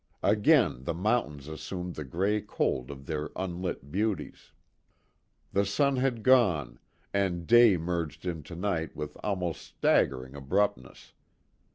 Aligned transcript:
Again 0.23 0.85
the 0.85 0.95
mountains 0.95 1.47
assumed 1.47 1.93
the 1.93 2.03
gray 2.03 2.41
cold 2.41 2.89
of 2.89 3.05
their 3.05 3.29
unlit 3.35 3.91
beauties. 3.91 4.51
The 5.53 5.63
sun 5.63 5.97
had 5.97 6.23
gone, 6.23 6.79
and 7.13 7.45
day 7.45 7.77
merged 7.77 8.25
into 8.25 8.55
night 8.55 8.95
with 8.95 9.15
almost 9.23 9.61
staggering 9.61 10.33
abruptness. 10.33 11.13